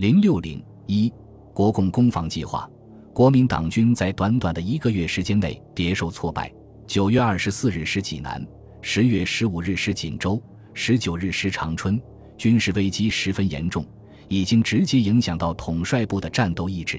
[0.00, 1.12] 零六零一，
[1.52, 2.66] 国共攻防计划。
[3.12, 6.50] 国民党军在短短的一个月时间内迭受挫败。
[6.86, 8.42] 九月二十四日失济南，
[8.80, 10.42] 十月十五日失锦州，
[10.72, 12.00] 十九日失长春，
[12.38, 13.84] 军事危机十分严重，
[14.28, 16.98] 已经直接影响到统帅部的战斗意志。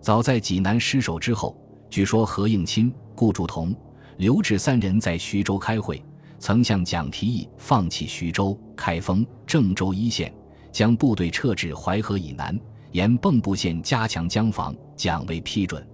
[0.00, 1.60] 早在济南失守之后，
[1.90, 3.74] 据说何应钦、顾祝同、
[4.18, 6.00] 刘峙三人在徐州开会。
[6.38, 10.32] 曾向蒋提议放弃徐州、开封、郑州一线，
[10.78, 12.56] 将部队撤至淮河以南，
[12.92, 14.72] 沿蚌埠线加强江防。
[14.94, 15.84] 蒋未批准。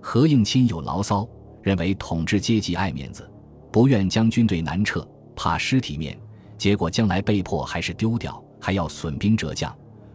[0.00, 1.28] 何应钦有牢骚，
[1.60, 3.30] 认为统治阶级爱面子，
[3.70, 5.06] 不愿将军队南撤，
[5.36, 6.18] 怕失体面，
[6.56, 9.70] 结果将来被迫还是丢掉，还要损兵折将。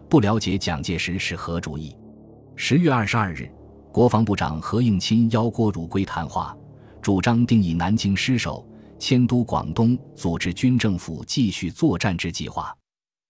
[0.09, 1.95] 不了解蒋介石是何主意。
[2.55, 3.47] 十月二十二日，
[3.91, 6.58] 国防部长何应钦邀郭汝瑰谈话，
[7.03, 8.67] 主张定以南京失守。
[8.97, 12.75] 迁都广东，组织军政府继续作战之计划。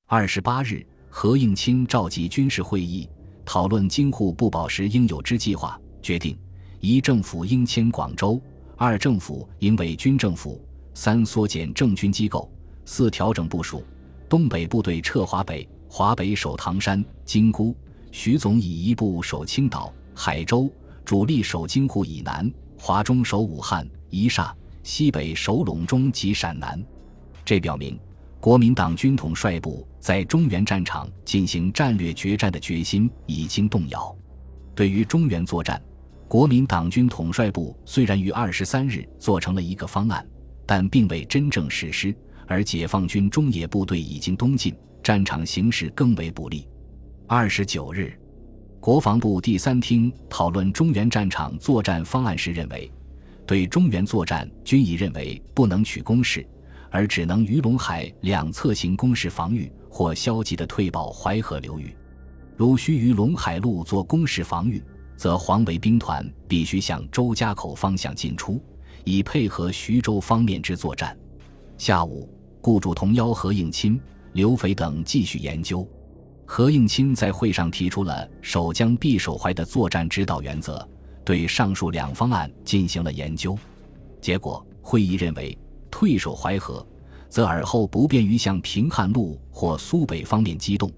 [0.10, 3.10] 二十八日，何应钦召集军事会议，
[3.44, 6.40] 讨论京沪不保时应有之计划，决定：
[6.80, 8.40] 一、政府应迁广州；
[8.78, 10.58] 二、政府应为军政府；
[10.94, 12.50] 三、缩减政军机构；
[12.86, 13.84] 四、调整部署。
[14.30, 17.76] 东北部队撤华北，华北守唐山、金沽；
[18.10, 20.72] 徐总以一部守青岛、海州，
[21.04, 24.56] 主力守京沪以南；华中守武汉、宜厦。
[24.84, 26.82] 西北守陇中及陕南，
[27.44, 28.00] 这表明
[28.40, 34.16] 国民党军统帅部在中原战场进行战略决战的决心已经动摇。
[34.74, 35.84] 对于中原作战，
[36.30, 40.26] 国民党军统帅部虽然于二十三日做成了一个方案，
[40.66, 42.16] 但并未真正实施。
[42.48, 46.66] 而解放军中野部队已经东进，战场形势更为不利。
[47.28, 48.18] 二十九日，
[48.80, 52.90] 国防部第三厅讨论中原战场作战方案时认为。
[53.46, 56.48] 对中原作战，均已认为不能取攻势，
[56.90, 61.96] 而只能于陇海两侧行攻势防御，或消极的退保淮河流域。
[62.56, 64.84] 如需于陇海路做攻势防御，
[65.16, 68.62] 则黄维兵团必须向周家口方向进出，
[69.04, 71.18] 以配合徐州方面之作战。
[71.78, 72.30] 下午，
[72.62, 74.00] 顾祝同邀何应钦、
[74.34, 75.88] 刘斐等继续研究。
[76.46, 80.88] 何应钦在会上提出了守江必守淮的作战指导原则。
[81.26, 83.58] 对上述两方案进行了研究，
[84.22, 85.58] 结果会议认为，
[86.00, 86.86] 退守淮河，
[87.28, 90.92] 则尔后不便于向平汉路或苏北方面机动，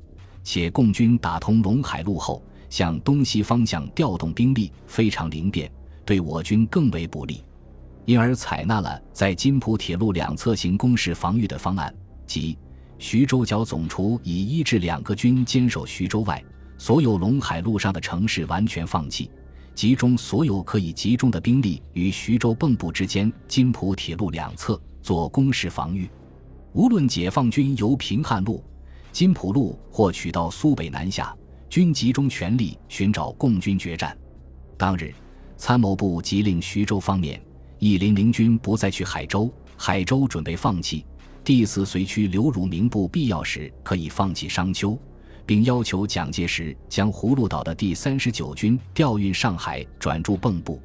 [0.43, 5.71] 且共军打通陇海路后，向东西方向调动兵力非常灵便，
[6.03, 7.41] 对我军更为不利，
[8.03, 11.95] 因而采纳了在津浦铁路两侧行攻势防御的方案，
[12.27, 12.57] 即
[12.97, 16.43] 徐州剿总除以一至两个军坚守徐州外，
[16.77, 19.31] 所有陇海路上的城市完全放弃。
[19.73, 26.09] 集中所有可以集中的兵力于徐州蚌埠之间津浦铁路两侧做攻势防御。
[26.73, 28.63] 无论解放军由平汉路、
[29.11, 31.35] 津浦路或取到苏北南下，
[31.69, 34.17] 均集中全力寻找共军决战。
[34.77, 35.13] 当日，
[35.57, 37.41] 参谋部即令徐州方面
[37.79, 41.05] 一零零军不再去海州，海州准备放弃。
[41.43, 44.97] 第四随区刘汝明部必要时可以放弃商丘。
[45.49, 50.79] 并要求蒋介石将葫芦岛的第三十九军调运上海，转驻蚌埠。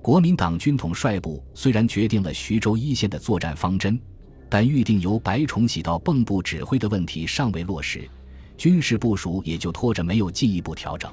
[0.00, 4.00] 国民党军统帅部虽然决定了徐州一线的作战方针，
[4.48, 8.08] 但预定由白崇禧到蚌埠指挥的问题尚未落实，
[8.56, 11.12] 军事部署也就拖着没有进一步调整。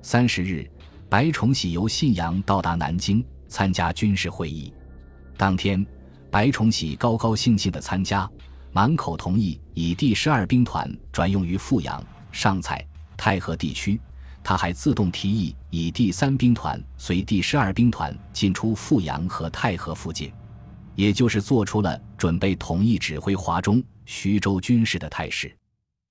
[0.00, 0.68] 三十日，
[1.08, 4.72] 白崇禧由信阳到达南京参加军事会议。
[5.36, 5.84] 当天，
[6.30, 8.28] 白崇禧高高兴兴地参加，
[8.72, 12.02] 满口同意以第十二兵团转用于阜阳。
[12.30, 12.82] 上蔡、
[13.14, 14.00] 太和地区，
[14.44, 20.32] 他还自动提议以第三兵团随第十二兵团进出阜阳和太和附近，
[20.94, 25.54] 也就是做出了准备统一指挥华中、徐州军事的态势。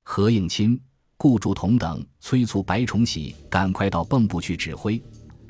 [0.03, 0.80] 何应钦、
[1.18, 5.02] 顾祝同等催促白崇禧赶快到蚌埠去指挥，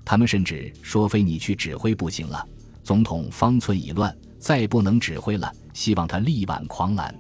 [0.04, 2.46] 他们甚至说：“非你去指挥不行了，
[2.84, 7.14] 总统方寸已乱，再不能指挥了，希望他力挽狂澜。”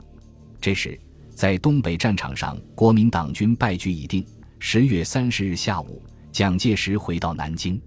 [0.59, 0.99] 这时。
[1.33, 4.23] 在东北战场上，国民党军败局已定。
[4.63, 7.81] 十月三十日下午，蒋介石回到南京。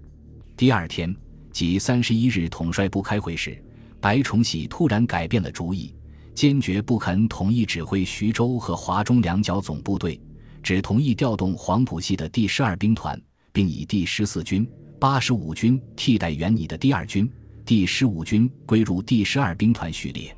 [0.57, 1.15] 第二天，
[1.49, 3.57] 即三十一日，统帅部开会时，
[4.01, 5.95] 白崇禧突然改变了主意，
[6.33, 10.19] 坚决不肯统一指挥徐州和华中两角总部队，
[10.61, 13.19] 只同意调动黄埔系的第十二兵团，
[13.53, 14.69] 并以第十四军、
[14.99, 17.27] 八十五军替代原拟的第二军，
[17.63, 20.35] 第十五军归入第十二兵团序列。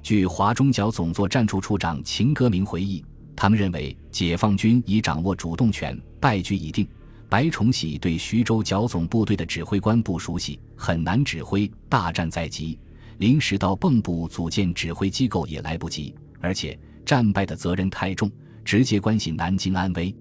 [0.00, 3.04] 据华中剿总作战处处长秦歌明回忆，
[3.42, 6.86] 他们认为解放军已掌握主动权，败局已定。
[7.28, 11.68] 白崇禧对徐州剿总部队的指挥官不熟悉，很难指挥。
[11.88, 12.78] 大战在即，
[13.18, 18.30] 临时到蚌埠组建指挥机构也来不及，而且战败的责任太重，
[18.64, 20.14] 直接关系南京安危。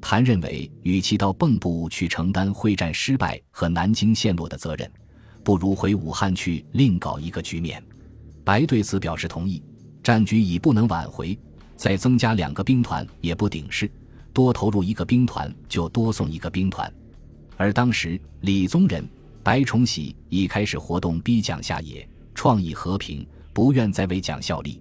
[0.00, 4.88] 谭认为，与其到蚌埠去承担会战失败和南京陷落的责任，
[5.42, 7.82] 不如回武汉去另搞一个局面。
[8.44, 9.60] 白对此表示同意。
[10.04, 11.38] 战局已不能挽回，
[11.80, 13.90] 再增加两个兵团也不顶事，
[14.34, 16.92] 多投入一个兵团就多送一个兵团。
[17.56, 19.08] 而当时李宗仁、
[19.42, 24.78] 白崇禧已开始活动，逼蒋下野，创意和平，不愿再为蒋效力。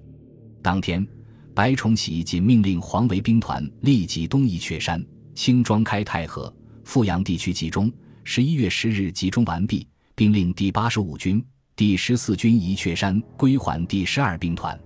[0.62, 1.08] 当天。
[1.52, 5.04] 白崇禧仅命令黄维兵团立即东移雀山、
[5.36, 6.54] 轻装开太和、
[6.86, 7.92] 阜阳地区集中。
[8.24, 9.86] 十一月十日集中完毕，
[10.16, 11.44] 并令第八十五军、
[11.76, 14.80] 第十四军移雀山，归还第十二兵团。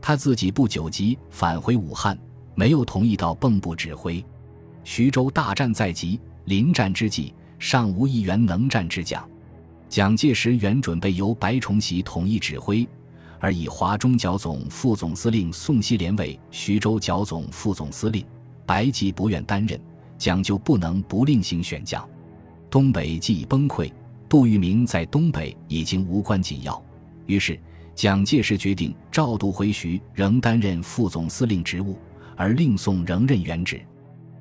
[0.00, 2.18] 他自己不久即返回武汉，
[2.54, 4.24] 没有同意到蚌埠指挥。
[4.84, 9.22] 徐州大战在即，临战之际，尚无一员能战之将。
[9.88, 12.86] 蒋介石原准备由白崇禧统一指挥。
[13.40, 18.24] 而以华中剿总副总司令宋希濂为徐州剿总副总司令，
[18.66, 19.80] 白济不愿担任，
[20.16, 22.04] 蒋就不能不另行选将。
[22.68, 23.92] 东北既已崩溃，
[24.28, 26.82] 杜聿明在东北已经无关紧要，
[27.26, 27.56] 于是
[27.98, 31.98] 蒋介石决定赵度回徐，仍担任副总司令职务，
[32.36, 33.84] 而令宋仍任原职。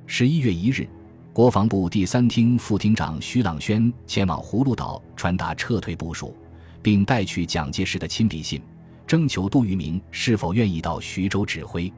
[0.06, 0.88] 十一月一日，
[1.34, 6.38] 国防部第三厅副厅长徐朗轩前往葫芦岛传达撤退部署，
[6.84, 8.62] 并带去蒋介石的亲笔信。
[9.08, 11.92] 征求杜聿明是否愿意到徐州指挥。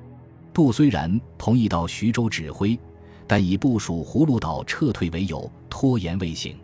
[0.53, 2.79] 杜虽然同意到徐州指挥，
[3.27, 6.55] 但以部署葫芦岛撤退为由拖延未行。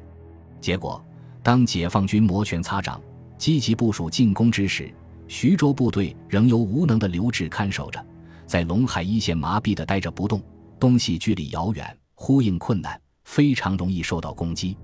[0.62, 1.04] 结果，
[1.44, 3.02] 当解放军摩拳擦掌、
[3.38, 4.94] 积极部署进攻之时，
[5.28, 8.04] 徐州部队仍由无能的刘峙看守着，
[8.46, 10.42] 在陇海一线麻痹的待着不动。
[10.80, 14.78] 东西距离遥远，呼应困难，非常容易受到攻击。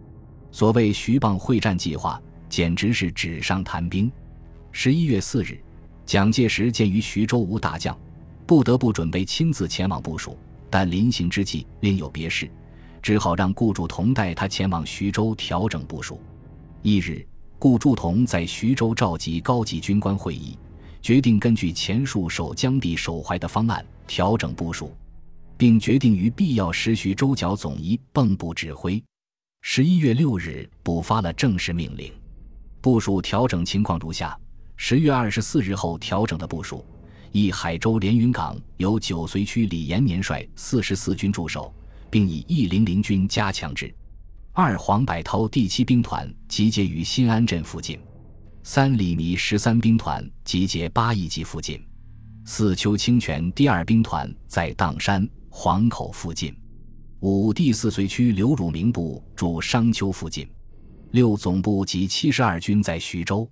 [0.52, 4.12] 所谓徐蚌会战计划，简直是纸上谈兵。
[4.72, 5.62] 十一月四日，
[6.06, 7.98] 蒋介石鉴于徐州无大将，
[8.46, 10.38] 不得不准备亲自前往部署，
[10.70, 12.50] 但临行之际另有别事，
[13.02, 16.20] 只好让顾祝同带他前往徐州调整部署。
[16.84, 17.28] 翌日，
[17.62, 20.58] 顾祝同在徐州召集高级军官会议，
[21.00, 24.98] 决定根据前述守江地守淮的方案调整部署，
[25.58, 29.00] 并决定于必要时徐州剿总仪蚌埠指挥。
[29.62, 32.12] 十一月六日，补发了正式命令，
[32.82, 34.36] 部署调整情况如下。
[34.76, 36.84] 十月二十四日后调整的部署：
[37.32, 41.72] 一海州连云港由九绥区李延年率四十四军驻守，
[42.10, 43.86] 并以一零零军加强之；
[44.54, 47.98] 二黄百韬第七兵团集结于新安镇附近；
[48.64, 51.80] 三李弥十三兵团集结八义集附近；
[52.44, 56.54] 四邱清泉第二兵团在砀山黄口附近；
[57.22, 60.46] 五第四绥区刘汝明部驻商丘附近；
[61.12, 63.50] 六总部及七十二军在徐州。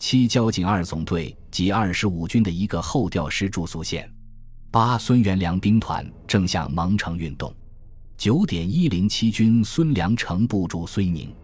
[0.00, 4.12] 七交警二总队及二十五军的一个后调师驻宿县。
[4.72, 7.54] 八孙元良兵团正向蒙城运动。
[8.22, 11.34] 九点一零七军孙良诚部驻睢宁。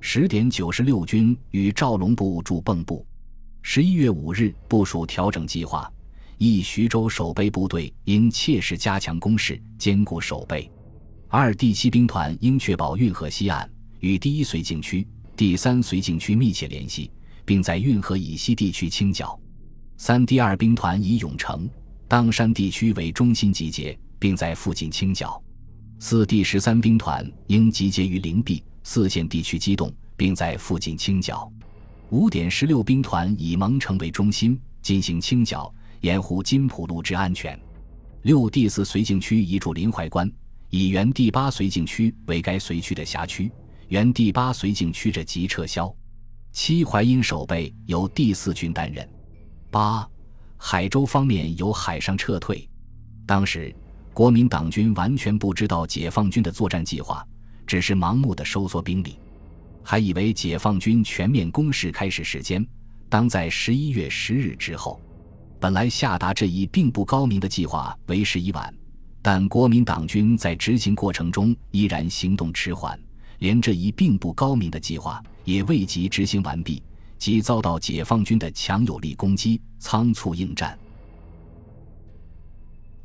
[0.00, 3.06] 十点九十六军与赵龙部驻蚌埠。
[3.62, 5.88] 十一月五日部署调整计划：
[6.36, 10.68] 一徐州守备部队应切实加强攻势，坚固守备。
[11.28, 13.70] 二第七兵团应确保运河西岸
[14.00, 15.06] 与第一绥靖区、
[15.36, 17.08] 第三绥靖区密切联系。
[17.44, 19.38] 并在运河以西地区清剿。
[19.96, 21.70] 三第二兵团以永城、
[22.08, 25.40] 当山地区为中心集结，并在附近清剿。
[25.98, 31.50] 四第十三兵团应集结于灵璧、四线地区机动，并在附近清剿。
[32.10, 35.72] 五点十六兵团以蒙城为中心进行清剿，
[36.02, 37.58] 掩护金浦路之安全。
[38.22, 40.30] 六第四绥靖区移驻临淮关，
[40.68, 43.50] 以原第八绥靖区为该绥区的辖区，
[43.88, 45.92] 原第八绥靖区者即撤销。
[46.52, 49.08] 七淮阴守备由第四军担任。
[49.70, 50.06] 八
[50.58, 52.68] 海州方面由海上撤退。
[53.26, 53.74] 当时
[54.16, 57.22] 国民党军完全不知道解放军的作战计划，
[57.66, 59.18] 只是盲目的收缩兵力，
[59.82, 62.66] 还以为解放军全面攻势开始时间
[63.10, 64.98] 当在十一月十日之后。
[65.60, 68.74] 本来下达这一并不高明的计划为时已晚，
[69.20, 72.98] 但国民党军在执行过程中依然行动迟缓。
[73.40, 76.82] 连这一并不高明的计划也未及执行完毕，
[77.18, 80.78] 即遭到解放军的强有力攻击，仓促应战。